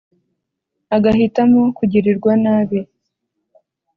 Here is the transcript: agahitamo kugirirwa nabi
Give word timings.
agahitamo 0.95 1.61
kugirirwa 1.77 2.31
nabi 2.43 2.79